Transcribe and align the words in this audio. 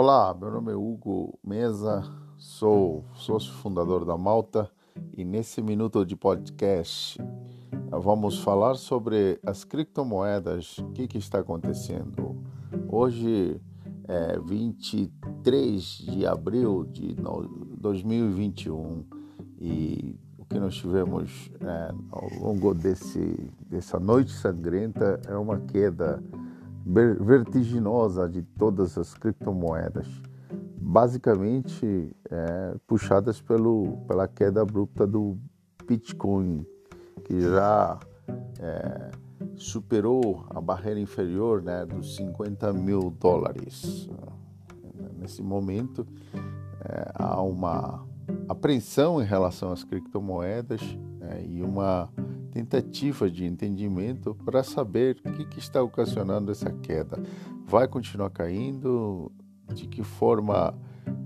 Olá, 0.00 0.32
meu 0.32 0.48
nome 0.48 0.70
é 0.70 0.76
Hugo 0.76 1.36
Mesa, 1.44 2.04
sou 2.36 3.04
sócio 3.14 3.52
fundador 3.54 4.04
da 4.04 4.16
Malta 4.16 4.70
e 5.12 5.24
nesse 5.24 5.60
minuto 5.60 6.06
de 6.06 6.14
podcast 6.14 7.20
vamos 7.90 8.38
falar 8.38 8.76
sobre 8.76 9.40
as 9.44 9.64
criptomoedas, 9.64 10.78
o 10.78 10.90
que, 10.90 11.08
que 11.08 11.18
está 11.18 11.40
acontecendo. 11.40 12.40
Hoje 12.88 13.60
é 14.06 14.38
23 14.38 15.82
de 15.82 16.24
abril 16.24 16.84
de 16.84 17.16
2021 17.80 19.04
e 19.60 20.16
o 20.38 20.44
que 20.44 20.60
nós 20.60 20.76
tivemos 20.76 21.50
é, 21.60 21.92
ao 22.12 22.28
longo 22.38 22.72
desse, 22.72 23.50
dessa 23.68 23.98
noite 23.98 24.30
sangrenta 24.30 25.20
é 25.26 25.36
uma 25.36 25.58
queda 25.58 26.22
vertiginosa 27.20 28.28
de 28.28 28.42
todas 28.42 28.96
as 28.96 29.12
criptomoedas, 29.12 30.06
basicamente 30.80 32.16
é, 32.30 32.74
puxadas 32.86 33.40
pelo, 33.42 33.98
pela 34.08 34.26
queda 34.26 34.62
abrupta 34.62 35.06
do 35.06 35.36
Bitcoin, 35.86 36.66
que 37.24 37.40
já 37.40 37.98
é, 38.58 39.10
superou 39.56 40.46
a 40.48 40.60
barreira 40.60 40.98
inferior 40.98 41.62
né, 41.62 41.84
dos 41.84 42.16
50 42.16 42.72
mil 42.72 43.10
dólares. 43.10 44.08
Nesse 45.18 45.42
momento, 45.42 46.06
é, 46.84 47.12
há 47.14 47.42
uma 47.42 48.06
apreensão 48.48 49.20
em 49.20 49.26
relação 49.26 49.72
às 49.72 49.84
criptomoedas 49.84 50.80
é, 51.20 51.44
e 51.44 51.62
uma 51.62 52.08
tentativa 52.58 53.30
de 53.30 53.44
entendimento 53.44 54.34
para 54.44 54.64
saber 54.64 55.16
o 55.24 55.32
que, 55.32 55.44
que, 55.44 55.58
está 55.60 55.80
ocasionando 55.80 56.50
essa 56.50 56.70
queda. 56.70 57.22
Vai 57.64 57.86
continuar 57.86 58.30
caindo? 58.30 59.30
De 59.72 59.86
que 59.86 60.02
forma 60.02 60.74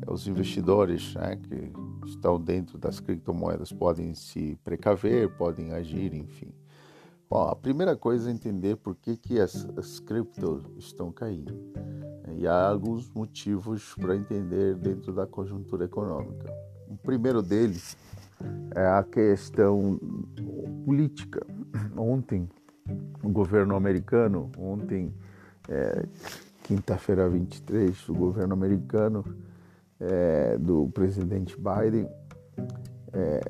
os 0.06 0.26
investidores 0.26 1.14
né, 1.14 1.36
que 1.36 1.72
estão 2.06 2.38
dentro 2.38 2.76
das 2.76 3.00
criptomoedas 3.00 3.72
podem 3.72 4.14
se 4.14 4.58
precaver, 4.62 5.30
podem 5.36 5.72
agir, 5.72 6.12
enfim. 6.12 6.52
Bom, 7.30 7.48
a 7.48 7.56
primeira 7.56 7.96
coisa 7.96 8.28
é 8.28 8.32
entender 8.32 8.76
por 8.76 8.94
que, 8.94 9.16
que 9.16 9.40
as, 9.40 9.66
as 9.76 10.00
criptos 10.00 10.64
estão 10.76 11.10
caindo. 11.10 11.56
E 12.36 12.46
há 12.46 12.68
alguns 12.68 13.08
motivos 13.10 13.94
para 13.94 14.16
entender 14.16 14.74
dentro 14.74 15.14
da 15.14 15.26
conjuntura 15.26 15.84
econômica. 15.84 16.52
O 16.88 16.96
primeiro 16.96 17.40
deles 17.40 17.96
é 18.74 18.86
a 18.86 19.02
questão 19.02 19.98
política. 20.84 21.44
Ontem, 21.96 22.48
o 23.22 23.28
governo 23.28 23.76
americano, 23.76 24.50
ontem, 24.58 25.12
é, 25.68 26.04
quinta-feira 26.64 27.28
23, 27.28 28.08
o 28.08 28.14
governo 28.14 28.54
americano 28.54 29.24
é, 30.00 30.58
do 30.58 30.88
presidente 30.88 31.56
Biden 31.56 32.08
é, 33.12 33.40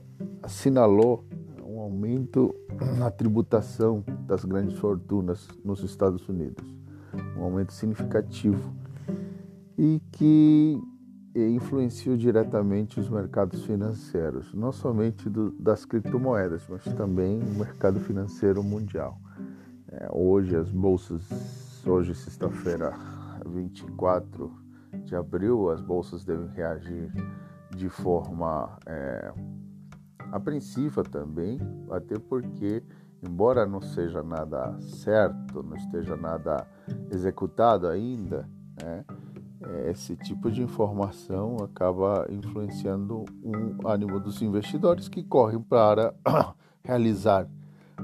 assinalou 0.42 1.24
um 1.64 1.80
aumento 1.80 2.54
na 2.98 3.10
tributação 3.10 4.04
das 4.26 4.44
grandes 4.44 4.78
fortunas 4.78 5.48
nos 5.64 5.82
Estados 5.82 6.28
Unidos, 6.28 6.64
um 7.36 7.44
aumento 7.44 7.72
significativo 7.72 8.72
e 9.78 10.00
que 10.12 10.78
influenciou 11.34 12.16
diretamente 12.16 13.00
os 13.00 13.08
mercados 13.08 13.64
financeiros, 13.64 14.52
não 14.52 14.72
somente 14.72 15.30
do, 15.30 15.50
das 15.52 15.84
criptomoedas, 15.84 16.66
mas 16.68 16.84
também 16.94 17.40
o 17.40 17.58
mercado 17.58 17.98
financeiro 18.00 18.62
mundial. 18.62 19.18
É, 19.90 20.08
hoje 20.12 20.54
as 20.56 20.70
bolsas, 20.70 21.22
hoje 21.86 22.14
sexta-feira, 22.14 22.92
24 23.46 24.52
de 25.04 25.16
abril, 25.16 25.70
as 25.70 25.80
bolsas 25.80 26.24
devem 26.24 26.48
reagir 26.48 27.10
de 27.74 27.88
forma 27.88 28.78
é, 28.86 29.32
apreensiva 30.30 31.02
também, 31.02 31.58
até 31.90 32.18
porque, 32.18 32.82
embora 33.22 33.66
não 33.66 33.80
seja 33.80 34.22
nada 34.22 34.78
certo, 34.80 35.62
não 35.62 35.76
esteja 35.76 36.16
nada 36.16 36.66
executado 37.10 37.86
ainda, 37.88 38.48
né, 38.82 39.04
esse 39.88 40.16
tipo 40.16 40.50
de 40.50 40.62
informação 40.62 41.56
acaba 41.62 42.26
influenciando 42.30 43.24
o 43.42 43.88
ânimo 43.88 44.18
dos 44.18 44.42
investidores 44.42 45.08
que 45.08 45.22
correm 45.22 45.60
para 45.60 46.14
realizar 46.82 47.48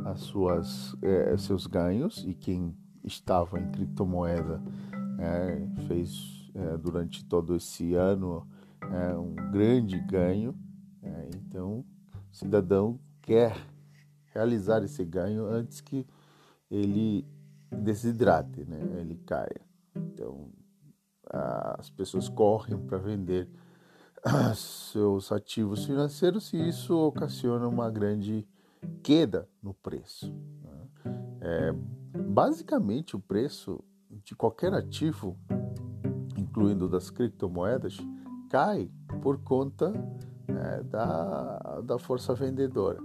as 0.04 0.20
suas 0.20 0.96
é, 1.02 1.36
seus 1.36 1.66
ganhos. 1.66 2.24
E 2.26 2.34
quem 2.34 2.76
estava 3.04 3.58
em 3.58 3.70
criptomoeda 3.70 4.62
é, 5.18 5.66
fez 5.86 6.50
é, 6.54 6.76
durante 6.76 7.24
todo 7.24 7.56
esse 7.56 7.94
ano 7.94 8.46
é, 8.82 9.16
um 9.16 9.34
grande 9.50 9.98
ganho 10.00 10.54
é, 11.02 11.28
então 11.34 11.84
o 12.30 12.34
cidadão 12.34 12.98
quer 13.22 13.56
realizar 14.32 14.82
esse 14.82 15.04
ganho 15.04 15.46
antes 15.46 15.80
que 15.80 16.06
ele 16.70 17.26
desidrate 17.70 18.64
né 18.64 18.78
ele 19.00 19.16
caia. 19.26 19.60
Então 19.94 20.48
as 21.30 21.90
pessoas 21.90 22.28
correm 22.28 22.78
para 22.78 22.98
vender 22.98 23.48
seus 24.54 25.30
ativos 25.30 25.84
financeiros 25.84 26.52
e 26.52 26.68
isso 26.68 26.96
ocasiona 26.96 27.68
uma 27.68 27.90
grande 27.90 28.46
queda 29.02 29.48
no 29.62 29.74
preço. 29.74 30.32
Né? 30.62 31.12
É, 31.40 31.72
basicamente, 32.28 33.16
o 33.16 33.20
preço 33.20 33.82
de 34.24 34.34
qualquer 34.34 34.72
ativo, 34.74 35.36
incluindo 36.36 36.88
das 36.88 37.10
criptomoedas, 37.10 37.98
cai 38.48 38.90
por 39.22 39.38
conta 39.38 39.92
é, 40.48 40.82
da, 40.84 41.80
da 41.84 41.98
força 41.98 42.34
vendedora. 42.34 42.98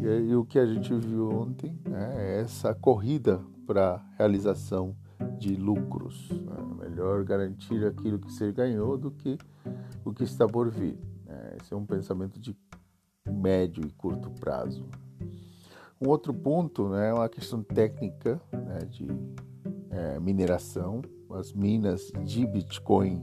E, 0.00 0.30
e, 0.30 0.36
o 0.36 0.44
que 0.44 0.58
a 0.58 0.66
gente 0.66 0.94
viu 0.94 1.30
ontem 1.30 1.78
né, 1.88 2.14
é 2.16 2.40
essa 2.40 2.74
corrida 2.74 3.42
para 3.66 4.04
realização 4.16 4.96
de 5.38 5.54
lucros. 5.54 6.28
Né? 6.30 6.88
Melhor 6.88 7.24
garantir 7.24 7.84
aquilo 7.84 8.18
que 8.18 8.32
você 8.32 8.52
ganhou 8.52 8.96
do 8.96 9.10
que 9.10 9.38
o 10.04 10.12
que 10.12 10.24
está 10.24 10.46
por 10.46 10.70
vir. 10.70 10.98
Né? 11.26 11.56
Esse 11.60 11.72
é 11.72 11.76
um 11.76 11.86
pensamento 11.86 12.38
de 12.38 12.56
médio 13.28 13.84
e 13.84 13.90
curto 13.90 14.30
prazo. 14.30 14.86
Um 16.00 16.08
outro 16.08 16.32
ponto 16.34 16.88
né, 16.88 17.08
é 17.08 17.14
uma 17.14 17.28
questão 17.28 17.62
técnica 17.62 18.40
né, 18.52 18.80
de 18.88 19.06
é, 19.90 20.20
mineração. 20.20 21.02
As 21.30 21.52
minas 21.52 22.12
de 22.24 22.46
Bitcoin 22.46 23.22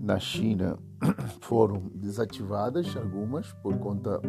na 0.00 0.18
China 0.18 0.78
foram 1.40 1.90
desativadas, 1.94 2.96
algumas, 2.96 3.52
por 3.54 3.76
conta 3.78 4.20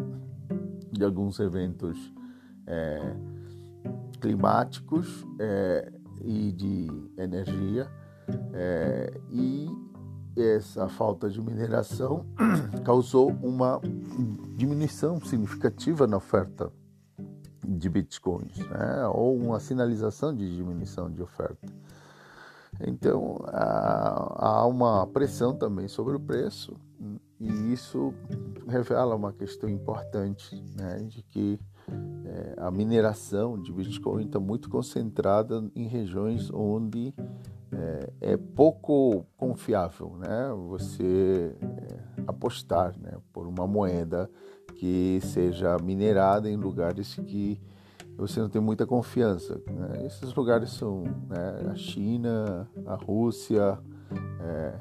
de 0.92 1.04
alguns 1.04 1.40
eventos 1.40 2.14
é, 2.68 3.16
climáticos. 4.20 5.26
É, 5.40 5.92
e 6.24 6.52
de 6.52 6.88
energia 7.18 7.88
é, 8.54 9.14
e 9.30 9.70
essa 10.36 10.88
falta 10.88 11.30
de 11.30 11.40
mineração 11.42 12.26
causou 12.84 13.30
uma 13.44 13.80
diminuição 14.56 15.20
significativa 15.22 16.08
na 16.08 16.18
oferta 16.18 16.72
de 17.66 17.90
bitcoins, 17.90 18.58
né? 18.58 19.08
ou 19.14 19.36
uma 19.36 19.60
sinalização 19.60 20.36
de 20.36 20.56
diminuição 20.56 21.12
de 21.12 21.22
oferta. 21.22 21.68
Então 22.82 23.38
há 23.48 24.66
uma 24.66 25.06
pressão 25.08 25.56
também 25.56 25.88
sobre 25.88 26.16
o 26.16 26.20
preço 26.20 26.76
e 27.40 27.72
isso 27.72 28.14
revela 28.68 29.16
uma 29.16 29.32
questão 29.32 29.70
importante 29.70 30.64
né? 30.76 30.98
de 31.04 31.22
que 31.24 31.60
é, 32.34 32.56
a 32.58 32.72
mineração 32.72 33.62
de 33.62 33.72
Bitcoin 33.72 34.26
está 34.26 34.40
muito 34.40 34.68
concentrada 34.68 35.64
em 35.76 35.88
regiões 35.88 36.50
onde 36.52 37.14
é, 37.72 38.14
é 38.22 38.38
pouco 38.38 39.24
confiável, 39.38 40.18
né? 40.18 40.52
Você 40.70 41.56
é, 41.62 42.24
apostar, 42.26 42.98
né, 43.00 43.18
por 43.32 43.46
uma 43.46 43.68
moeda 43.68 44.30
que 44.76 45.20
seja 45.22 45.78
minerada 45.78 46.50
em 46.50 46.56
lugares 46.56 47.16
que 47.16 47.62
você 48.18 48.40
não 48.40 48.50
tem 48.50 48.62
muita 48.62 48.86
confiança. 48.86 49.62
Né? 49.68 50.06
Esses 50.06 50.34
lugares 50.34 50.72
são 50.72 51.04
né, 51.28 51.70
a 51.72 51.76
China, 51.76 52.68
a 52.86 52.96
Rússia, 52.96 53.78
é, 54.42 54.74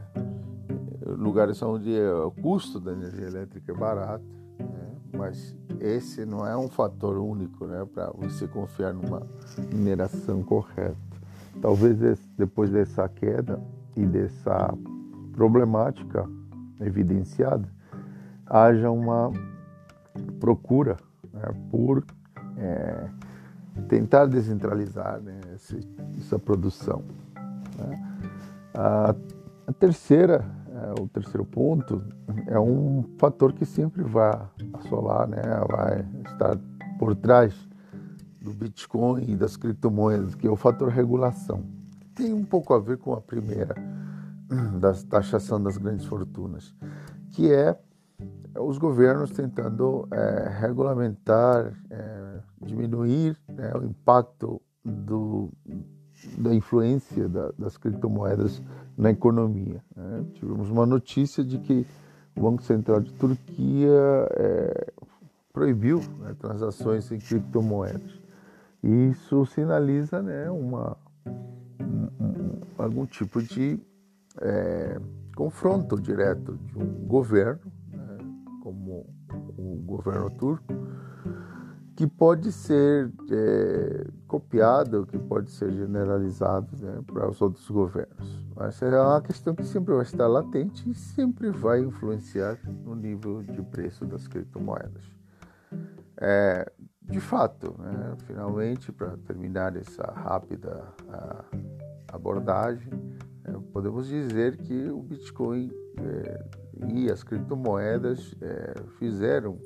lugares 1.07 1.61
onde 1.63 1.99
o 1.99 2.31
custo 2.31 2.81
da 2.81 2.93
energia 2.93 3.27
elétrica 3.27 3.73
é 3.73 3.75
barato, 3.75 4.25
né? 4.59 5.02
Mas 5.17 5.55
esse 5.81 6.25
não 6.25 6.47
é 6.47 6.57
um 6.57 6.69
fator 6.69 7.19
único 7.19 7.67
né, 7.67 7.87
para 7.93 8.11
você 8.11 8.47
confiar 8.47 8.93
numa 8.93 9.23
mineração 9.73 10.43
correta. 10.43 10.97
Talvez 11.61 11.99
depois 12.37 12.71
dessa 12.71 13.09
queda 13.09 13.61
e 13.97 14.07
dessa 14.07 14.73
problemática 15.33 16.29
evidenciada, 16.81 17.69
haja 18.47 18.91
uma 18.91 19.31
procura 20.41 20.97
né, 21.33 21.43
por 21.71 22.05
é, 22.57 23.09
tentar 23.89 24.27
descentralizar 24.27 25.21
né, 25.21 25.41
essa 26.19 26.39
produção. 26.39 27.03
Né. 27.79 28.23
A, 28.75 29.15
terceira 29.79 30.45
o 31.01 31.09
terceiro 31.09 31.45
ponto, 31.45 32.03
é 32.47 32.59
um 32.59 33.05
fator 33.19 33.53
que 33.53 33.65
sempre 33.65 34.03
vai 34.03 34.41
assolar, 34.75 35.29
né, 35.29 35.43
vai 35.69 36.07
estar 36.25 36.59
por 36.99 37.15
trás 37.15 37.55
do 38.41 38.53
Bitcoin 38.53 39.31
e 39.31 39.37
das 39.37 39.57
criptomoedas, 39.57 40.35
que 40.35 40.47
é 40.47 40.51
o 40.51 40.57
fator 40.57 40.89
regulação. 40.89 41.65
Tem 42.15 42.33
um 42.33 42.45
pouco 42.45 42.75
a 42.75 42.79
ver 42.79 42.99
com 42.99 43.15
a 43.15 43.21
primeira, 43.21 43.75
da 44.79 44.93
taxação 45.09 45.63
das 45.63 45.77
grandes 45.77 46.05
fortunas, 46.05 46.75
que 47.31 47.51
é 47.51 47.79
os 48.59 48.77
governos 48.77 49.31
tentando 49.31 50.07
é, 50.11 50.49
regulamentar, 50.61 51.73
é, 51.91 52.41
diminuir 52.61 53.37
né, 53.49 53.73
o 53.75 53.85
impacto 53.85 54.61
da 56.39 56.55
influência 56.55 57.29
da, 57.29 57.53
das 57.59 57.77
criptomoedas 57.77 58.63
na 58.97 59.11
economia. 59.11 59.83
Né? 59.97 60.25
Tivemos 60.35 60.71
uma 60.71 60.87
notícia 60.87 61.43
de 61.45 61.59
que 61.59 61.87
o 62.37 62.41
Banco 62.43 62.63
Central 62.63 63.01
de 63.01 63.13
Turquia 63.13 64.29
é, 64.31 64.93
proibiu 65.53 66.01
né, 66.21 66.35
transações 66.39 67.11
em 67.13 67.19
criptomoedas. 67.19 68.21
Isso 68.83 69.47
sinaliza 69.47 70.23
né, 70.23 70.51
uma, 70.51 70.97
um, 71.81 72.25
um, 72.25 72.61
algum 72.79 73.07
tipo 73.07 73.43
de 73.43 73.79
é, 74.41 75.01
confronto 75.37 76.01
direto 76.01 76.59
de 76.67 76.79
um 76.79 77.07
governo, 77.07 77.61
né, 77.93 78.19
como 78.63 79.07
o 79.57 79.83
governo 79.85 80.31
turco, 80.31 80.73
que 81.95 82.07
pode 82.07 82.51
ser 82.51 83.13
é, 83.31 84.07
copiado, 84.33 85.05
que 85.05 85.19
pode 85.19 85.51
ser 85.51 85.71
generalizado 85.73 86.75
né, 86.81 87.03
para 87.07 87.29
os 87.29 87.43
outros 87.43 87.69
governos. 87.69 88.47
Mas 88.57 88.81
é 88.81 88.99
uma 88.99 89.21
questão 89.21 89.55
que 89.55 89.63
sempre 89.63 89.93
vai 89.93 90.05
estar 90.05 90.27
latente 90.27 90.89
e 90.89 90.95
sempre 90.95 91.51
vai 91.51 91.81
influenciar 91.81 92.59
no 92.65 92.95
nível 92.95 93.43
de 93.43 93.61
preço 93.61 94.07
das 94.07 94.27
criptomoedas. 94.27 95.05
É, 96.17 96.73
de 97.03 97.21
fato, 97.21 97.75
né, 97.79 98.17
finalmente, 98.27 98.91
para 98.91 99.19
terminar 99.19 99.77
essa 99.77 100.11
rápida 100.11 100.83
a, 101.11 101.45
abordagem, 102.11 102.91
é, 103.45 103.53
podemos 103.71 104.07
dizer 104.07 104.57
que 104.57 104.89
o 104.89 105.03
Bitcoin 105.03 105.71
é, 105.99 106.45
e 106.89 107.11
as 107.11 107.23
criptomoedas 107.23 108.35
é, 108.41 108.75
fizeram 108.99 109.59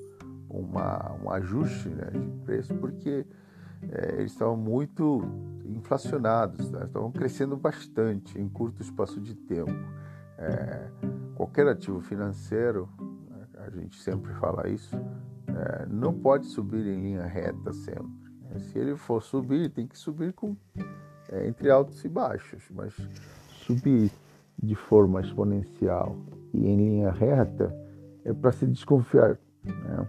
uma, 0.51 1.13
um 1.23 1.31
ajuste 1.31 1.89
né, 1.89 2.11
de 2.11 2.45
preço 2.45 2.75
porque 2.75 3.25
é, 3.93 4.15
eles 4.19 4.33
estavam 4.33 4.57
muito 4.57 5.23
inflacionados, 5.65 6.71
né, 6.71 6.85
estavam 6.85 7.11
crescendo 7.11 7.57
bastante 7.57 8.39
em 8.41 8.49
curto 8.49 8.83
espaço 8.83 9.21
de 9.21 9.35
tempo. 9.35 9.73
É, 10.39 10.89
qualquer 11.35 11.67
ativo 11.69 12.01
financeiro, 12.01 12.89
né, 13.31 13.47
a 13.67 13.71
gente 13.71 14.01
sempre 14.01 14.33
fala 14.35 14.69
isso, 14.69 14.97
é, 15.49 15.87
não 15.87 16.13
pode 16.13 16.47
subir 16.47 16.87
em 16.87 17.01
linha 17.01 17.25
reta 17.25 17.73
sempre. 17.73 18.31
Né. 18.43 18.59
Se 18.59 18.79
ele 18.79 18.97
for 18.97 19.23
subir, 19.23 19.71
tem 19.71 19.87
que 19.87 19.99
subir 19.99 20.33
com, 20.33 20.57
é, 21.31 21.47
entre 21.47 21.71
altos 21.71 22.05
e 22.05 22.09
baixos, 22.09 22.65
mas 22.71 22.95
subir 23.49 24.11
de 24.63 24.75
forma 24.75 25.21
exponencial 25.21 26.17
e 26.53 26.67
em 26.67 26.77
linha 26.77 27.11
reta 27.11 27.75
é 28.25 28.33
para 28.33 28.53
se 28.53 28.67
desconfiar. 28.67 29.39
Né? 29.65 30.09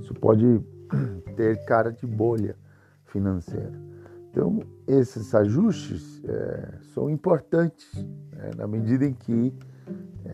Isso 0.00 0.14
pode 0.14 0.60
ter 1.36 1.64
cara 1.64 1.90
de 1.90 2.06
bolha 2.06 2.56
financeira. 3.06 3.72
Então, 4.30 4.60
esses 4.86 5.34
ajustes 5.34 6.22
é, 6.24 6.78
são 6.92 7.08
importantes 7.08 7.90
né, 8.32 8.50
na 8.56 8.66
medida 8.66 9.06
em 9.06 9.14
que 9.14 9.52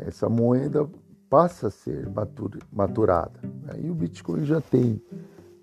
essa 0.07 0.29
moeda 0.29 0.89
passa 1.31 1.69
a 1.69 1.71
ser 1.71 2.09
maturada. 2.73 3.41
Né? 3.43 3.85
E 3.85 3.91
o 3.91 3.95
Bitcoin 3.95 4.45
já 4.45 4.61
tem 4.61 5.01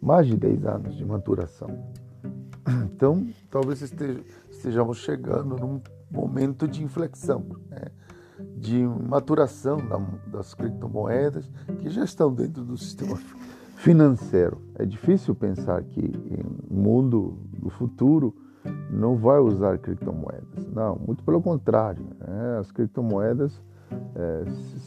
mais 0.02 0.26
de 0.28 0.38
10 0.38 0.66
anos 0.66 0.96
de 0.96 1.06
maturação. 1.06 1.84
Então, 2.86 3.28
talvez 3.50 3.82
estejamos 4.50 4.98
chegando 5.00 5.56
num 5.58 5.82
momento 6.10 6.68
de 6.68 6.84
inflexão, 6.84 7.46
né? 7.70 7.86
de 8.56 8.84
maturação 8.84 9.80
das 10.28 10.54
criptomoedas 10.54 11.50
que 11.80 11.90
já 11.90 12.04
estão 12.04 12.34
dentro 12.34 12.64
do 12.64 12.78
sistema 12.78 13.20
financeiro. 13.80 14.62
É 14.76 14.86
difícil 14.86 15.34
pensar 15.34 15.81
que 15.84 16.12
o 16.70 16.74
mundo 16.74 17.38
do 17.58 17.70
futuro 17.70 18.36
não 18.92 19.16
vai 19.16 19.40
usar 19.40 19.78
criptomoedas. 19.78 20.68
Não, 20.74 20.98
muito 20.98 21.24
pelo 21.24 21.42
contrário. 21.42 22.04
Né? 22.20 22.58
As 22.60 22.72
criptomoedas 22.72 23.62
é, 24.16 24.44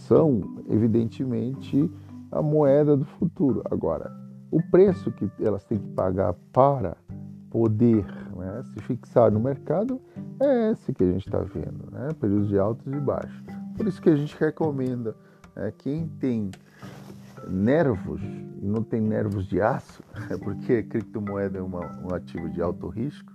são, 0.07 0.63
evidentemente, 0.69 1.91
a 2.31 2.43
moeda 2.43 2.95
do 2.95 3.05
futuro. 3.07 3.63
Agora, 3.71 4.15
o 4.51 4.63
preço 4.71 5.11
que 5.11 5.31
elas 5.41 5.65
têm 5.65 5.79
que 5.79 5.89
pagar 5.93 6.35
para 6.53 6.95
poder 7.51 8.05
né, 8.37 8.63
se 8.75 8.81
fixar 8.81 9.31
no 9.31 9.41
mercado 9.41 10.01
é 10.39 10.71
esse 10.71 10.93
que 10.93 11.03
a 11.03 11.07
gente 11.07 11.27
está 11.27 11.39
vendo, 11.39 11.91
né? 11.91 12.09
períodos 12.21 12.49
de 12.49 12.59
altos 12.59 12.87
e 12.93 12.97
baixos. 12.97 13.43
Por 13.75 13.87
isso 13.87 14.03
que 14.03 14.11
a 14.11 14.17
gente 14.17 14.37
recomenda 14.39 15.17
é, 15.57 15.71
quem 15.71 16.07
tem 16.21 16.51
nervos 17.49 18.21
não 18.61 18.83
tem 18.83 19.01
nervos 19.01 19.47
de 19.47 19.61
aço, 19.61 20.03
porque 20.43 20.83
criptomoeda 20.83 21.59
é 21.59 21.63
uma, 21.63 21.81
um 22.01 22.15
ativo 22.15 22.49
de 22.51 22.63
alto 22.63 22.89
risco, 22.89 23.33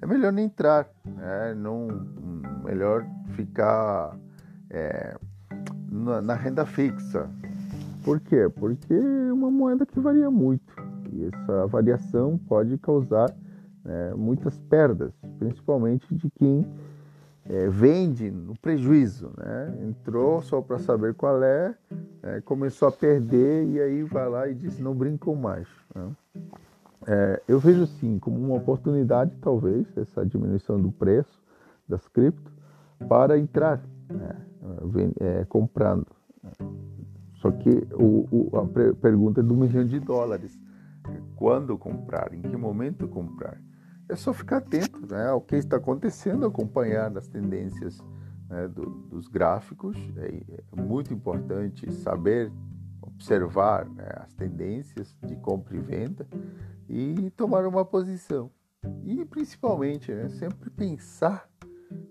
é 0.00 0.06
melhor 0.06 0.32
não 0.32 0.42
entrar, 0.42 0.88
é 1.18 1.54
não, 1.54 1.88
melhor 2.64 3.04
ficar 3.36 4.16
é, 4.70 5.16
na, 5.90 6.22
na, 6.22 6.34
renda 6.34 6.64
fixa. 6.64 7.28
Por 8.02 8.18
quê? 8.20 8.48
Porque 8.48 8.94
é 8.94 9.32
uma 9.32 9.50
moeda 9.50 9.84
que 9.84 10.00
varia 10.00 10.30
muito 10.30 10.74
e 11.12 11.26
essa 11.26 11.66
variação 11.66 12.38
pode 12.48 12.78
causar 12.78 13.30
né, 13.84 14.14
muitas 14.14 14.58
perdas, 14.58 15.12
principalmente 15.38 16.14
de 16.14 16.30
quem 16.30 16.66
é, 17.50 17.68
vende 17.68 18.30
no 18.30 18.56
prejuízo, 18.56 19.32
né? 19.36 19.76
Entrou 19.82 20.40
só 20.40 20.60
para 20.60 20.78
saber 20.78 21.14
qual 21.14 21.42
é, 21.42 21.74
é, 22.22 22.40
começou 22.42 22.86
a 22.86 22.92
perder 22.92 23.66
e 23.68 23.80
aí 23.80 24.02
vai 24.04 24.28
lá 24.28 24.48
e 24.48 24.54
diz 24.54 24.78
não 24.78 24.94
brincam 24.94 25.34
mais. 25.34 25.66
Né? 25.92 26.10
É, 27.08 27.42
eu 27.48 27.58
vejo 27.58 27.86
sim 27.86 28.20
como 28.20 28.38
uma 28.38 28.54
oportunidade, 28.54 29.36
talvez, 29.40 29.84
essa 29.96 30.24
diminuição 30.24 30.80
do 30.80 30.92
preço 30.92 31.42
das 31.88 32.06
cripto 32.06 32.52
para 33.08 33.36
entrar 33.36 33.82
né? 34.08 34.36
É, 35.18 35.44
comprando. 35.46 36.06
Só 37.34 37.50
que 37.50 37.70
o, 37.94 38.28
o, 38.30 38.58
a 38.58 38.94
pergunta 38.94 39.40
é 39.40 39.42
do 39.42 39.54
milhão 39.54 39.84
de 39.84 39.98
dólares. 39.98 40.56
Quando 41.34 41.76
comprar? 41.78 42.32
Em 42.32 42.42
que 42.42 42.56
momento 42.56 43.08
comprar? 43.08 43.58
É 44.10 44.16
só 44.16 44.32
ficar 44.32 44.58
atento 44.58 45.06
né, 45.08 45.28
ao 45.28 45.40
que 45.40 45.56
está 45.56 45.76
acontecendo, 45.76 46.44
acompanhar 46.44 47.16
as 47.16 47.28
tendências 47.28 48.02
né, 48.48 48.66
do, 48.66 48.86
dos 49.08 49.28
gráficos. 49.28 49.96
É, 50.16 50.42
é, 50.76 50.82
muito 50.82 51.14
importante 51.14 51.90
saber 51.92 52.52
observar 53.00 53.86
né, 53.86 54.08
as 54.16 54.32
tendências 54.34 55.16
de 55.22 55.36
compra 55.36 55.76
e 55.76 55.80
venda 55.80 56.26
e 56.88 57.30
tomar 57.30 57.66
uma 57.66 57.84
posição. 57.84 58.50
E 59.04 59.24
principalmente, 59.24 60.12
né, 60.12 60.28
sempre 60.30 60.70
pensar 60.70 61.48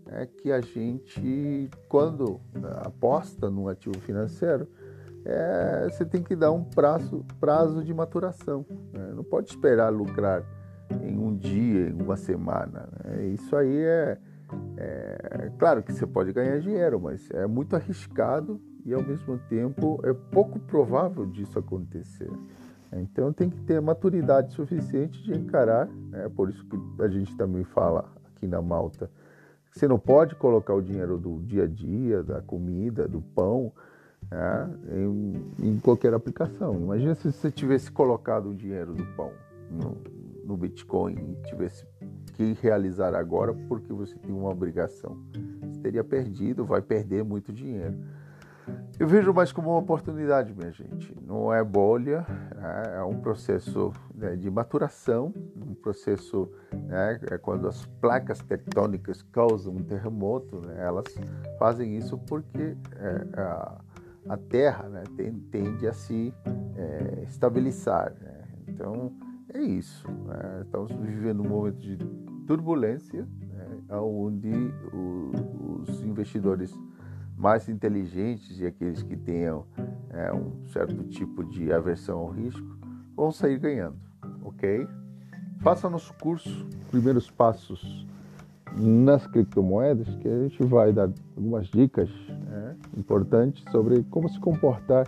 né, 0.06 0.26
que 0.26 0.52
a 0.52 0.62
gente, 0.62 1.70
quando 1.90 2.40
aposta 2.86 3.50
num 3.50 3.68
ativo 3.68 4.00
financeiro, 4.00 4.68
é, 5.26 5.90
você 5.90 6.06
tem 6.06 6.24
que 6.24 6.36
dar 6.36 6.52
um 6.52 6.64
prazo, 6.64 7.26
prazo 7.40 7.84
de 7.84 7.94
maturação. 7.94 8.66
Né? 8.94 9.12
Não 9.14 9.24
pode 9.24 9.50
esperar 9.50 9.90
lucrar 9.90 10.44
em 11.02 11.18
um 11.18 11.36
dia, 11.36 11.90
em 11.90 12.02
uma 12.02 12.18
semana. 12.18 12.90
Né? 13.04 13.28
Isso 13.28 13.56
aí 13.56 13.78
é, 13.78 14.18
é, 14.78 15.52
Claro 15.58 15.84
que 15.84 15.94
você 15.94 16.08
pode 16.08 16.32
ganhar 16.32 16.60
dinheiro, 16.60 17.00
mas 17.00 17.30
é 17.32 17.46
muito 17.46 17.76
arriscado 17.76 18.60
e 18.86 18.94
ao 18.94 19.04
mesmo 19.04 19.38
tempo 19.50 20.00
é 20.04 20.14
pouco 20.14 20.60
provável 20.60 21.26
disso 21.26 21.60
acontecer. 21.60 22.32
Então 22.92 23.32
tem 23.32 23.50
que 23.50 23.62
ter 23.62 23.80
maturidade 23.80 24.54
suficiente 24.54 25.22
de 25.22 25.34
encarar, 25.38 25.88
né? 25.88 26.30
por 26.30 26.50
isso 26.50 26.66
que 26.66 27.04
a 27.04 27.08
gente 27.08 27.36
também 27.36 27.64
fala 27.64 28.12
aqui 28.36 28.48
na 28.48 28.62
Malta. 28.62 29.12
Você 29.72 29.88
não 29.88 30.00
pode 30.00 30.34
colocar 30.36 30.74
o 30.74 30.82
dinheiro 30.82 31.18
do 31.18 31.40
dia 31.44 31.66
a 31.66 31.68
dia, 31.68 32.24
da 32.24 32.42
comida, 32.42 33.08
do 33.08 33.22
pão, 33.22 33.72
né? 34.32 34.70
em, 34.92 35.54
em, 35.68 35.80
qualquer 35.80 36.14
aplicação. 36.14 36.74
Imagina 36.80 37.14
se 37.14 37.32
você 37.32 37.52
tivesse 37.52 37.92
colocado 37.92 38.50
o 38.50 38.56
dinheiro 38.56 38.96
do 38.96 39.06
pão 39.16 39.32
no, 39.70 39.98
no 40.44 40.58
Bitcoin 40.58 41.14
e 41.14 41.48
tivesse 41.48 41.86
que 42.34 42.58
realizar 42.62 43.14
agora 43.14 43.54
porque 43.68 43.92
você 43.92 44.16
tem 44.18 44.32
uma 44.32 44.50
obrigação. 44.50 45.18
Você 45.62 45.82
teria 45.82 46.04
perdido, 46.04 46.66
vai 46.66 46.82
perder 46.82 47.24
muito 47.24 47.52
dinheiro. 47.52 47.98
Eu 49.00 49.08
vejo 49.08 49.34
mais 49.34 49.52
como 49.52 49.70
uma 49.70 49.80
oportunidade, 49.80 50.54
minha 50.54 50.72
gente. 50.72 51.16
Não 51.26 51.54
é 51.54 51.64
bolha, 51.64 52.26
é, 52.58 52.98
é 52.98 53.04
um 53.04 53.20
processo 53.20 53.94
né, 54.14 54.36
de 54.36 54.50
maturação, 54.50 55.34
um 55.56 55.74
processo, 55.74 56.52
né, 56.74 57.20
é 57.32 57.38
quando 57.38 57.68
as 57.68 57.86
placas 58.02 58.40
tectônicas 58.40 59.22
causam 59.32 59.74
um 59.74 59.84
terremoto, 59.84 60.60
né, 60.66 60.84
elas 60.84 61.06
fazem 61.58 61.98
isso 61.98 62.18
porque 62.18 62.76
é, 62.98 63.40
a, 63.40 63.82
a, 64.30 64.38
Terra 64.38 64.90
né, 64.90 65.04
tende 65.50 65.88
a 65.88 65.94
se 65.94 66.34
é, 66.76 67.24
estabilizar. 67.24 68.14
Né? 68.20 68.44
Então, 68.68 69.14
é 69.54 69.62
isso. 69.62 70.08
Né? 70.26 70.62
Estamos 70.64 70.92
vivendo 70.92 71.42
um 71.42 71.48
momento 71.48 71.80
de 71.80 71.98
turbulência, 72.46 73.28
né, 73.42 73.98
onde 73.98 74.50
o, 74.94 75.32
os 75.82 76.02
investidores 76.04 76.74
mais 77.38 77.70
inteligentes 77.70 78.60
e 78.60 78.66
aqueles 78.66 79.02
que 79.02 79.16
tenham 79.16 79.66
é, 80.10 80.34
um 80.34 80.68
certo 80.68 81.04
tipo 81.06 81.44
de 81.44 81.72
aversão 81.72 82.20
ao 82.20 82.30
risco 82.30 82.78
vão 83.16 83.32
sair 83.32 83.58
ganhando, 83.58 83.98
ok? 84.44 84.88
Faça 85.60 85.90
nosso 85.90 86.14
curso, 86.16 86.68
primeiros 86.90 87.30
passos 87.30 88.08
nas 88.76 89.26
criptomoedas, 89.28 90.08
que 90.18 90.28
a 90.28 90.44
gente 90.44 90.64
vai 90.64 90.92
dar 90.92 91.10
algumas 91.36 91.68
dicas 91.68 92.10
né, 92.30 92.76
importantes 92.98 93.64
sobre 93.72 94.04
como 94.04 94.28
se 94.30 94.40
comportar 94.40 95.08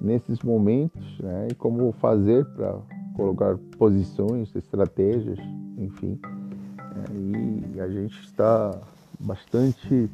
nesses 0.00 0.40
momentos 0.40 1.18
né, 1.20 1.48
e 1.50 1.54
como 1.54 1.92
fazer 1.92 2.44
para 2.46 2.80
colocar 3.14 3.56
posições, 3.78 4.54
estratégias, 4.54 5.38
enfim. 5.78 6.20
É, 6.22 7.74
e 7.74 7.80
a 7.80 7.88
gente 7.88 8.20
está 8.20 8.78
bastante 9.18 10.10